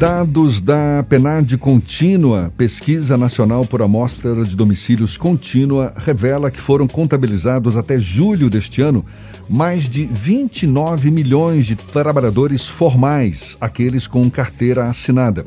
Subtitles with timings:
[0.00, 7.76] Dados da PNAD Contínua, Pesquisa Nacional por Amostra de Domicílios Contínua, revela que foram contabilizados
[7.76, 9.04] até julho deste ano
[9.46, 15.44] mais de 29 milhões de trabalhadores formais, aqueles com carteira assinada.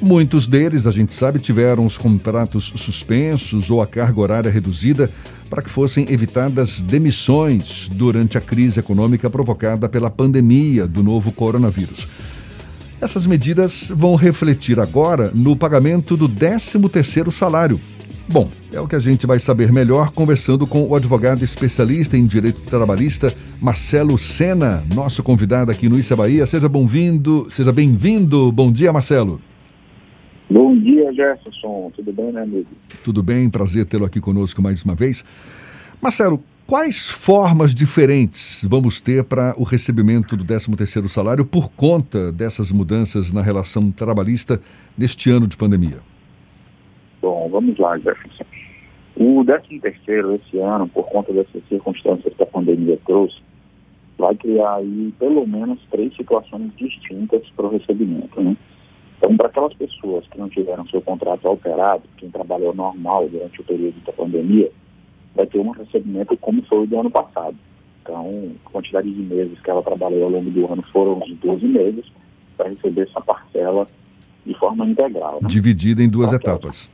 [0.00, 5.10] Muitos deles, a gente sabe, tiveram os contratos suspensos ou a carga horária reduzida
[5.50, 12.08] para que fossem evitadas demissões durante a crise econômica provocada pela pandemia do novo coronavírus.
[13.00, 17.78] Essas medidas vão refletir agora no pagamento do 13º salário.
[18.28, 22.26] Bom, é o que a gente vai saber melhor conversando com o advogado especialista em
[22.26, 26.44] direito trabalhista Marcelo Sena, nosso convidado aqui no Issa Bahia.
[26.44, 28.50] Seja bem-vindo, seja bem-vindo.
[28.50, 29.40] Bom dia, Marcelo.
[30.50, 31.92] Bom dia, Jefferson.
[31.94, 32.66] Tudo bem, né, amigo?
[33.04, 35.24] Tudo bem, prazer tê-lo aqui conosco mais uma vez.
[36.02, 42.70] Marcelo, quais formas diferentes vamos ter para o recebimento do 13º salário por conta dessas
[42.70, 44.60] mudanças na relação trabalhista
[44.96, 46.00] neste ano de pandemia?
[47.22, 48.44] Bom, vamos lá, Jefferson.
[49.16, 53.38] O 13º esse ano, por conta dessas circunstâncias que a pandemia trouxe,
[54.18, 58.54] vai criar aí pelo menos três situações distintas para o recebimento, né?
[59.16, 63.64] Então, para aquelas pessoas que não tiveram seu contrato alterado, quem trabalhou normal durante o
[63.64, 64.70] período da pandemia,
[65.38, 67.56] vai ter um recebimento como foi o do ano passado.
[68.02, 71.68] Então, a quantidade de meses que ela trabalhou ao longo do ano foram de 12
[71.68, 72.04] meses
[72.56, 73.86] para receber essa parcela
[74.44, 75.38] de forma integral.
[75.40, 75.48] Né?
[75.48, 76.90] Dividida em duas etapas.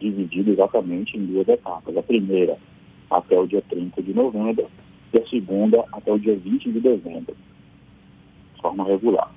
[0.00, 1.96] Dividida exatamente em duas etapas.
[1.96, 2.58] A primeira
[3.08, 4.66] até o dia 30 de novembro
[5.12, 7.36] e a segunda até o dia 20 de dezembro,
[8.56, 9.30] de forma regular.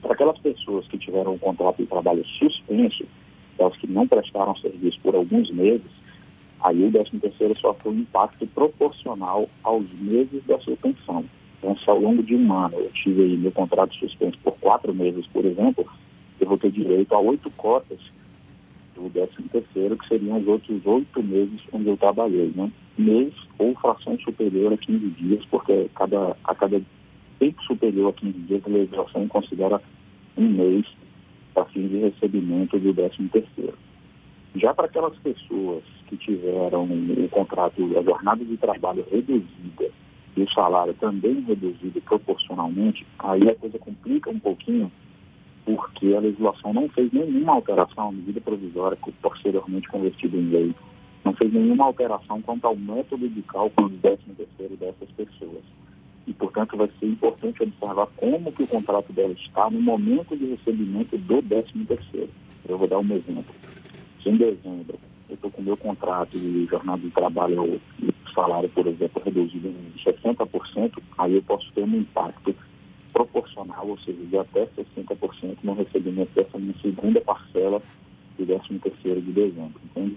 [0.00, 3.04] Para aquelas pessoas que tiveram um contrato de trabalho suspenso,
[3.54, 6.02] aquelas que não prestaram serviço por alguns meses,
[6.62, 11.24] aí o 13 terceiro sofre um impacto proporcional aos meses da sua pensão.
[11.58, 14.94] Então, se ao longo de um ano eu tive aí meu contrato suspenso por quatro
[14.94, 15.86] meses, por exemplo,
[16.40, 18.00] eu vou ter direito a oito cotas
[18.94, 22.70] do 13 terceiro, que seriam os outros oito meses onde eu trabalhei, né?
[22.98, 26.80] Mês ou fração superior a 15 dias, porque cada, a cada
[27.38, 29.80] tempo superior a 15 dias, a legislação considera
[30.36, 30.86] um mês
[31.54, 33.74] para fim de recebimento do 13 terceiro.
[34.54, 39.90] Já para aquelas pessoas que tiveram o contrato, a jornada de trabalho reduzida
[40.36, 44.92] e o salário também reduzido proporcionalmente, aí a coisa complica um pouquinho,
[45.64, 50.74] porque a legislação não fez nenhuma alteração, a medida provisória posteriormente convertida em lei,
[51.24, 55.64] não fez nenhuma alteração quanto ao método de cálculo do 13 terceiro dessas pessoas
[56.26, 60.46] e, portanto, vai ser importante observar como que o contrato dela está no momento de
[60.46, 62.30] recebimento do 13 terceiro.
[62.68, 63.44] Eu vou dar um exemplo.
[64.24, 68.86] Em dezembro eu estou com o meu contrato de jornada de trabalho e salário, por
[68.86, 72.54] exemplo, reduzido em 60%, aí eu posso ter um impacto
[73.12, 77.82] proporcional, ou seja, de até 60% no recebimento dessa minha segunda parcela
[78.38, 80.16] do 13 terceiro de dezembro, entende?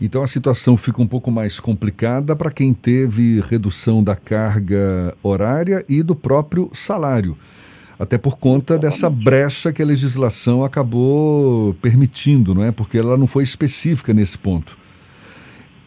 [0.00, 5.84] Então a situação fica um pouco mais complicada para quem teve redução da carga horária
[5.88, 7.36] e do próprio salário.
[7.98, 12.72] Até por conta dessa brecha que a legislação acabou permitindo, não é?
[12.72, 14.76] Porque ela não foi específica nesse ponto.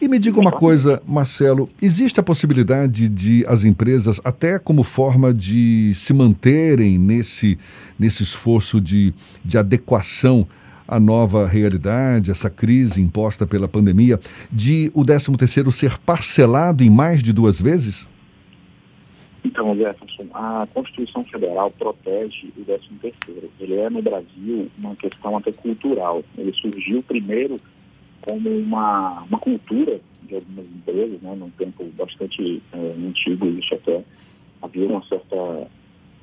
[0.00, 5.34] E me diga uma coisa, Marcelo, existe a possibilidade de as empresas, até como forma
[5.34, 7.58] de se manterem nesse,
[7.98, 9.12] nesse esforço de,
[9.44, 10.46] de adequação
[10.86, 14.20] a nova realidade, essa crise imposta pela pandemia,
[14.50, 18.06] de o 13º ser parcelado em mais de duas vezes?
[19.44, 23.14] Então, Jefferson, a Constituição Federal protege o 13º.
[23.60, 26.24] Ele é, no Brasil, uma questão até cultural.
[26.36, 27.56] Ele surgiu primeiro
[28.28, 34.04] como uma, uma cultura de algumas empresas, né, num tempo bastante é, antigo, isso até
[34.60, 35.68] havia uma certa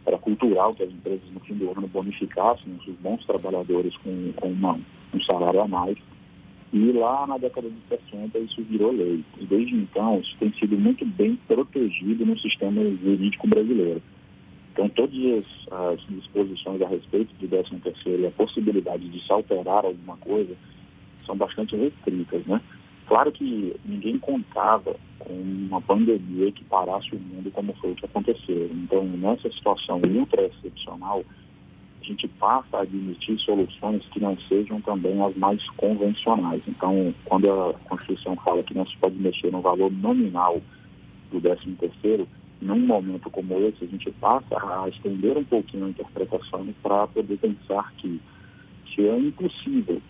[0.05, 4.49] era cultural que as empresas no fim do ano bonificassem os bons trabalhadores com, com
[4.49, 4.79] uma,
[5.13, 5.97] um salário a mais.
[6.75, 9.23] E lá na década de 60 isso virou lei.
[9.39, 14.01] E desde então isso tem sido muito bem protegido no sistema jurídico brasileiro.
[14.73, 15.15] Então todas
[15.71, 20.53] as, disposições a respeito do 13 terceiro e a possibilidade de se alterar alguma coisa
[21.25, 22.61] são bastante restritas, né?
[23.07, 28.05] Claro que ninguém contava com uma pandemia que parasse o mundo como foi o que
[28.05, 28.69] aconteceu.
[28.73, 31.23] Então, nessa situação ultra excepcional,
[32.05, 36.61] gente passa a admitir soluções que não sejam também as mais convencionais.
[36.67, 40.61] Então, quando a Constituição fala que não se pode mexer no valor nominal
[41.31, 42.28] do 13 terceiro,
[42.61, 47.37] num momento como esse, a gente passa a estender um pouquinho a interpretação para poder
[47.37, 48.22] pensar que
[48.93, 50.02] se é impossível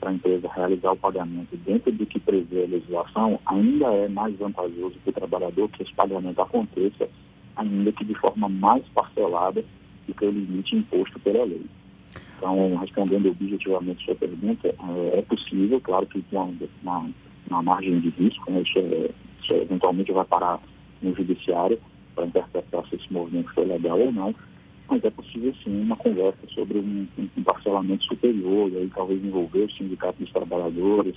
[0.00, 4.36] para a empresa realizar o pagamento dentro do que prevê a legislação, ainda é mais
[4.36, 7.08] vantajoso para o trabalhador que esse pagamento aconteça,
[7.54, 9.64] ainda que de forma mais parcelada
[10.06, 11.62] do que o limite imposto pela lei.
[12.36, 17.08] Então, respondendo objetivamente sua pergunta, é, é possível, claro que na,
[17.48, 19.10] na margem de risco, né, isso, é,
[19.42, 20.60] isso eventualmente vai parar
[21.00, 21.78] no judiciário
[22.14, 24.34] para interpretar se esse movimento foi legal ou não,
[24.88, 27.06] mas é possível sim uma conversa sobre um,
[27.36, 31.14] um parcelamento superior, e aí talvez envolver o sindicato dos trabalhadores,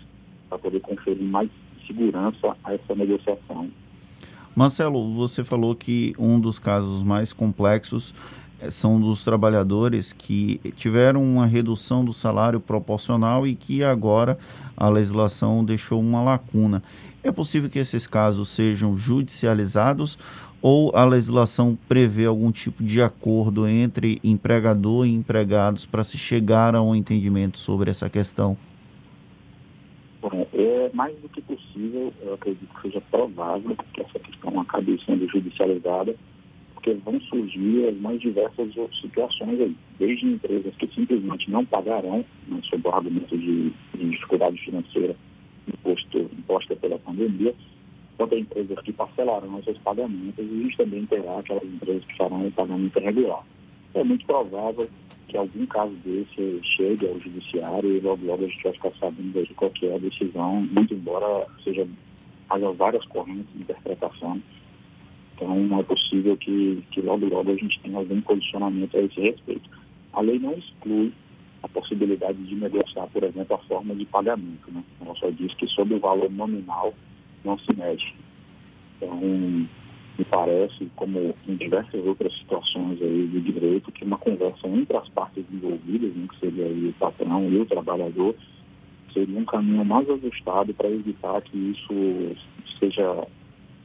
[0.48, 1.50] para poder conferir mais
[1.88, 3.70] segurança a essa negociação.
[4.56, 8.14] Marcelo, você falou que um dos casos mais complexos
[8.70, 14.38] são dos trabalhadores que tiveram uma redução do salário proporcional e que agora
[14.76, 16.82] a legislação deixou uma lacuna.
[17.24, 20.18] É possível que esses casos sejam judicializados
[20.62, 26.76] ou a legislação prevê algum tipo de acordo entre empregador e empregados para se chegar
[26.76, 28.58] a um entendimento sobre essa questão?
[30.22, 35.00] Bom, é mais do que possível, eu acredito que seja provável que essa questão acabe
[35.06, 36.16] sendo judicializada,
[36.86, 38.72] porque vão surgir as mais diversas
[39.02, 44.58] situações aí, desde empresas que simplesmente não pagarão, né, sob o argumento de, de dificuldade
[44.60, 45.16] financeira
[45.68, 47.56] imposto, imposta pela pandemia,
[48.18, 52.18] quanto a empresas que parcelarão seus pagamentos e a gente também terá aquelas empresas que
[52.18, 53.44] farão o pagamento regular.
[53.96, 54.88] É muito provável
[55.28, 59.44] que algum caso desse chegue ao judiciário e logo logo a gente vai ficar sabendo
[59.44, 61.88] de qual é decisão, muito embora seja
[62.48, 64.40] haja várias correntes de interpretação.
[65.56, 69.22] Então não é possível que, que logo logo a gente tenha algum posicionamento a esse
[69.22, 69.70] respeito.
[70.12, 71.14] A lei não exclui
[71.64, 74.70] a possibilidade de negociar, por exemplo, a forma de pagamento.
[74.70, 74.84] Né?
[75.00, 76.94] Ela só diz que sobre o valor nominal
[77.44, 78.14] não se mexe.
[78.98, 84.98] Então, me parece, como em diversas outras situações aí de direito, que uma conversa entre
[84.98, 88.36] as partes envolvidas, né, que seria o patrão e o trabalhador,
[89.14, 92.36] seria um caminho mais ajustado para evitar que isso
[92.80, 93.26] seja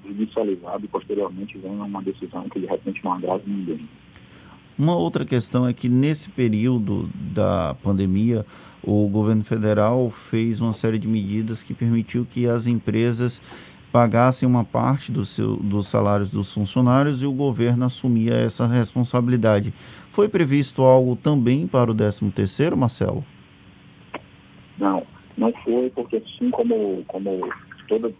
[0.04, 3.80] judicializado e posteriormente venha uma decisão que de repente não agrade ninguém.
[4.78, 8.46] Uma outra questão é que nesse período da pandemia,
[8.82, 13.42] o governo federal fez uma série de medidas que permitiu que as empresas
[13.92, 19.74] pagassem uma parte do seu, dos salários dos funcionários e o governo assumia essa responsabilidade.
[20.10, 23.24] Foi previsto algo também para o 13º, Marcelo?
[24.78, 25.02] Não,
[25.36, 27.48] não foi, porque assim como, como
[27.88, 28.10] toda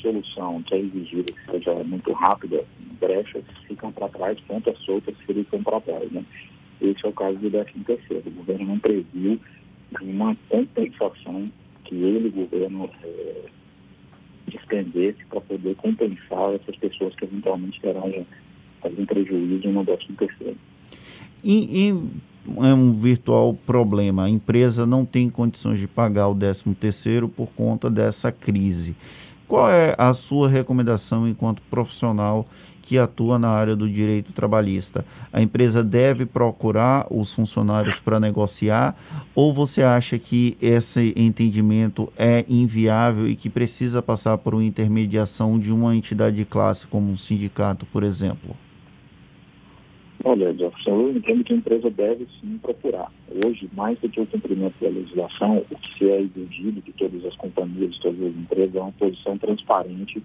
[0.00, 2.64] solução que é exigida que seja muito rápida,
[2.98, 6.10] brechas ficam para trás, pontas soltas ficam para trás.
[6.10, 6.24] Né?
[6.80, 8.22] Esse é o caso do 13 terceiro.
[8.26, 9.38] O governo não previu
[10.00, 11.44] uma compensação
[11.84, 13.44] que ele, o governo, é,
[14.48, 18.26] despendesse para poder compensar essas pessoas que eventualmente terão
[18.82, 20.56] algum prejuízo no 13 terceiro.
[21.42, 22.10] E, e
[22.58, 24.24] é um virtual problema.
[24.24, 28.96] A empresa não tem condições de pagar o 13 terceiro por conta dessa crise.
[29.50, 32.46] Qual é a sua recomendação enquanto profissional
[32.82, 35.04] que atua na área do direito trabalhista?
[35.32, 38.96] A empresa deve procurar os funcionários para negociar
[39.34, 45.58] ou você acha que esse entendimento é inviável e que precisa passar por uma intermediação
[45.58, 48.54] de uma entidade de classe, como um sindicato, por exemplo?
[50.22, 53.10] Olha, Jefferson, eu entendo que a empresa deve sim procurar.
[53.44, 57.24] Hoje, mais do que o cumprimento da legislação, o que se é exigido de todas
[57.24, 60.22] as companhias, de todas as empresas, é uma posição transparente,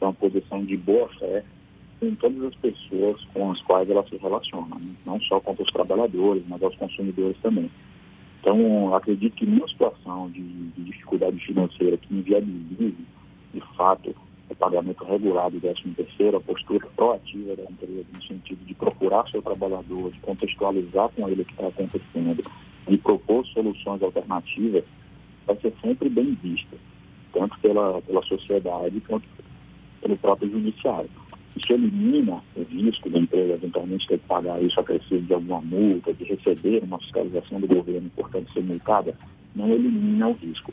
[0.00, 1.44] é uma posição de boa fé
[1.98, 4.94] com todas as pessoas com as quais ela se relaciona, né?
[5.04, 7.70] não só com os trabalhadores, mas aos consumidores também.
[8.40, 13.04] Então, acredito que numa situação de, de dificuldade financeira que inviabilize,
[13.52, 14.14] de fato,
[15.18, 19.28] o pagamento regular do 13 terceiro, a postura proativa da empresa no sentido de procurar
[19.30, 22.42] seu trabalhador, de contextualizar com ele o que está acontecendo
[22.88, 24.84] e propor soluções alternativas,
[25.46, 26.76] vai ser sempre bem vista,
[27.32, 29.26] tanto pela, pela sociedade quanto
[30.00, 31.10] pelo próprio judiciário.
[31.56, 35.60] Isso elimina o risco da empresa eventualmente ter que pagar isso a crescer de alguma
[35.60, 39.14] multa, de receber uma fiscalização do governo, portanto ser multada,
[39.56, 40.72] não elimina o risco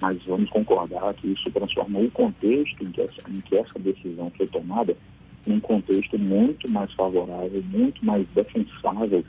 [0.00, 4.30] mas vamos concordar que isso transformou o contexto em que essa, em que essa decisão
[4.36, 4.96] foi tomada
[5.46, 9.24] em um contexto muito mais favorável, muito mais defensável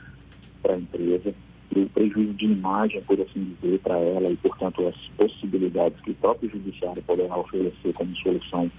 [0.62, 1.34] para a empresa
[1.74, 6.10] e o prejuízo de imagem, por assim dizer, para ela e, portanto, as possibilidades que
[6.10, 8.70] o próprio judiciário poderá oferecer como solução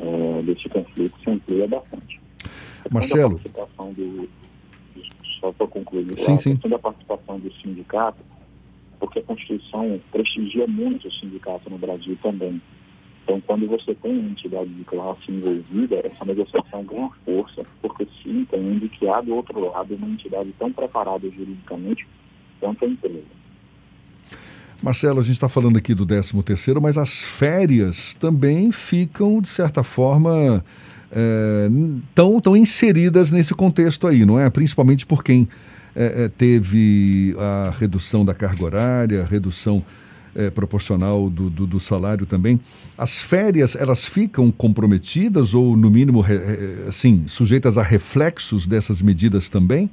[0.00, 2.20] é, desse conflito se amplia bastante.
[2.90, 3.38] Marcelo.
[3.38, 4.28] Do,
[5.40, 6.52] só para concluir, sim, a sim.
[6.52, 8.18] questão da participação do sindicato,
[9.04, 12.60] porque a Constituição prestigia muito o sindicato no Brasil também.
[13.22, 18.30] Então, quando você tem uma entidade de classe envolvida, essa negociação ganha força, porque se
[18.30, 22.06] entende que há do outro lado uma entidade tão preparada juridicamente
[22.58, 23.44] quanto a empresa.
[24.82, 29.48] Marcelo, a gente está falando aqui do 13 terceiro, mas as férias também ficam, de
[29.48, 30.64] certa forma,
[31.12, 31.68] é,
[32.56, 34.48] inseridas nesse contexto aí, não é?
[34.48, 35.46] Principalmente por quem
[35.94, 39.84] é, é, teve a redução da carga horária, redução
[40.34, 42.60] é, proporcional do, do, do, salário também.
[42.98, 46.34] As férias, elas ficam comprometidas ou, no mínimo, re,
[46.88, 49.88] assim, sujeitas a reflexos dessas medidas também?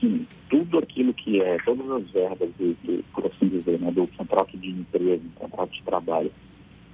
[0.00, 4.56] Sim, tudo aquilo que é, todas as verbas, do, por assim dizer, né, do contrato
[4.56, 6.32] de empresa, contrato de trabalho,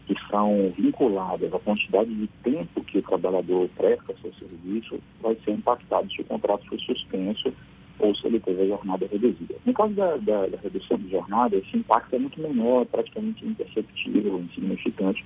[0.07, 5.53] que são vinculadas à quantidade de tempo que o trabalhador presta seu serviço, vai ser
[5.53, 7.53] impactado se o contrato for suspenso
[7.99, 9.55] ou se ele teve a jornada reduzida.
[9.65, 14.41] No caso da, da, da redução de jornada, esse impacto é muito menor, praticamente imperceptível,
[14.41, 15.25] insignificante,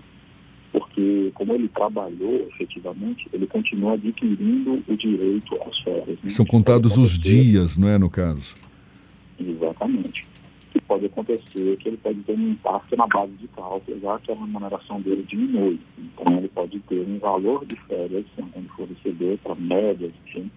[0.70, 6.18] porque como ele trabalhou efetivamente, ele continua adquirindo o direito às férias.
[6.22, 6.28] Né?
[6.30, 8.54] São contados os dias, não é, no caso?
[9.40, 10.24] Exatamente.
[10.88, 14.34] Pode acontecer que ele pode ter um impacto na base de cálculo, já que a
[14.34, 15.78] remuneração dele diminui.
[15.98, 20.50] Então ele pode ter um valor de férias, quando for receber, para médias, enfim,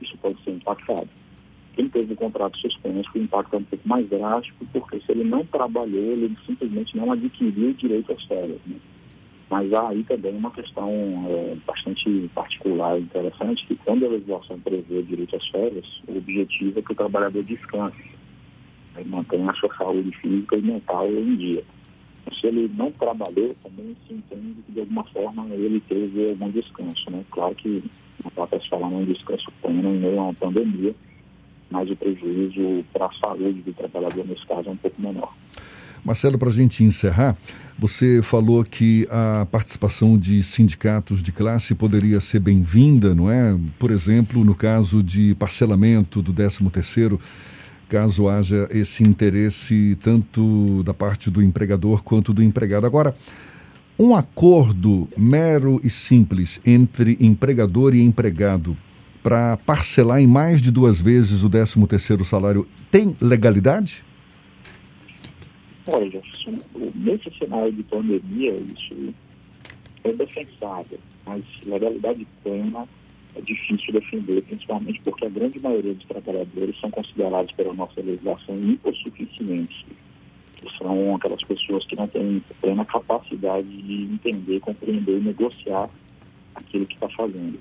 [0.00, 1.08] isso pode ser impactado.
[1.74, 5.24] Quem teve o contrato suspenso, o impacto é um pouco mais drástico, porque se ele
[5.24, 8.60] não trabalhou, ele simplesmente não adquiriu o direito às férias.
[8.66, 8.76] Né?
[9.48, 10.88] Mas há aí também uma questão
[11.28, 16.16] é, bastante particular e interessante, que quando a legislação prevê o direito às férias, o
[16.16, 18.02] objetivo é que o trabalhador descanse,
[18.94, 21.64] né, mantenha a sua saúde física e mental em dia.
[22.38, 27.10] Se ele não trabalhou, também se entende que de alguma forma ele teve algum descanso.
[27.10, 27.24] Né?
[27.30, 27.82] Claro que
[28.22, 30.94] não para se falar num descanso pleno em meio a uma pandemia,
[31.70, 35.32] mas o prejuízo para a saúde do trabalhador nesse caso é um pouco menor.
[36.04, 37.36] Marcelo, para a gente encerrar,
[37.78, 43.56] você falou que a participação de sindicatos de classe poderia ser bem-vinda, não é?
[43.78, 47.20] Por exemplo, no caso de parcelamento do 13º,
[47.90, 52.86] caso haja esse interesse tanto da parte do empregador quanto do empregado.
[52.86, 53.16] Agora,
[53.98, 58.76] um acordo mero e simples entre empregador e empregado
[59.24, 64.04] para parcelar em mais de duas vezes o 13º salário tem legalidade?
[65.88, 66.22] Olha,
[66.94, 69.12] nesse cenário de pandemia, isso
[70.04, 72.86] é defensável, mas legalidade plena
[73.34, 78.56] é difícil defender, principalmente porque a grande maioria dos trabalhadores são considerados pela nossa legislação
[78.56, 79.84] hipossuficientes,
[80.56, 85.88] que são aquelas pessoas que não têm plena capacidade de entender, compreender e negociar
[86.54, 87.58] aquilo que está fazendo.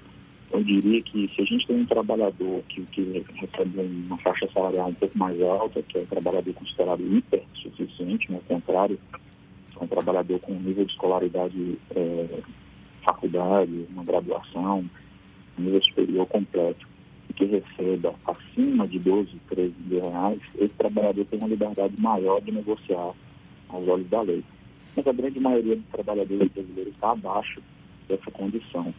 [0.51, 4.89] Eu diria que se a gente tem um trabalhador que, que recebe uma faixa salarial
[4.89, 8.99] um pouco mais alta, que é um trabalhador considerado hipersuficiente, ao contrário,
[9.79, 12.39] é um trabalhador com nível de escolaridade, é,
[13.03, 14.89] faculdade, uma graduação,
[15.59, 16.87] nível superior completo,
[17.29, 22.41] e que receba acima de 12, 13 mil reais, esse trabalhador tem uma liberdade maior
[22.41, 23.13] de negociar
[23.69, 24.43] aos olhos da lei.
[24.95, 27.61] Mas a grande maioria dos trabalhadores brasileiros está abaixo
[28.07, 28.93] dessa condição.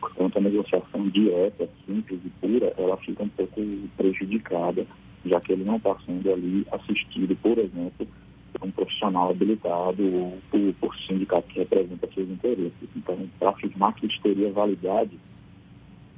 [0.00, 3.62] Portanto, a negociação direta, simples e pura, ela fica um pouco
[3.96, 4.86] prejudicada,
[5.24, 8.06] já que ele não está sendo ali assistido, por exemplo,
[8.52, 12.88] por um profissional habilitado ou por, por sindicato que representa seus interesses.
[12.94, 15.18] Então, para afirmar que isso teria validade,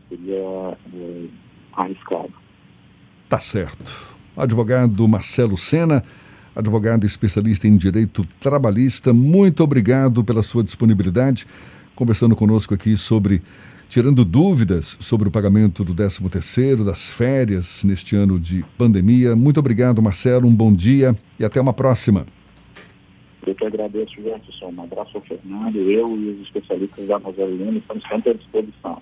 [0.08, 1.24] seria é,
[1.72, 2.32] arriscado.
[3.28, 4.14] Tá certo.
[4.36, 6.04] Advogado Marcelo Sena,
[6.54, 11.46] advogado especialista em direito trabalhista, muito obrigado pela sua disponibilidade,
[11.94, 13.42] conversando conosco aqui sobre
[13.88, 19.36] tirando dúvidas sobre o pagamento do 13º, das férias neste ano de pandemia.
[19.36, 22.26] Muito obrigado, Marcelo, um bom dia e até uma próxima.
[23.46, 24.72] Eu que agradeço, Jefferson.
[24.76, 29.00] Um abraço ao Fernando, eu e os especialistas da Rosarina estamos sempre à disposição.